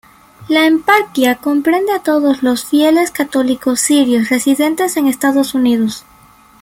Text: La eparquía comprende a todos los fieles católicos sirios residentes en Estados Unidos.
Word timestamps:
La 0.47 0.65
eparquía 0.65 1.35
comprende 1.35 1.93
a 1.93 2.01
todos 2.01 2.41
los 2.41 2.65
fieles 2.65 3.11
católicos 3.11 3.81
sirios 3.81 4.29
residentes 4.29 4.97
en 4.97 5.05
Estados 5.05 5.53
Unidos. 5.53 6.05